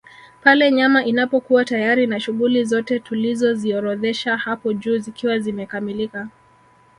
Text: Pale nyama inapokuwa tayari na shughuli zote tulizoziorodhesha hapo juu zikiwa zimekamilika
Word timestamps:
Pale 0.43 0.71
nyama 0.71 1.05
inapokuwa 1.05 1.65
tayari 1.65 2.07
na 2.07 2.19
shughuli 2.19 2.63
zote 2.65 2.99
tulizoziorodhesha 2.99 4.37
hapo 4.37 4.73
juu 4.73 4.97
zikiwa 4.97 5.39
zimekamilika 5.39 6.29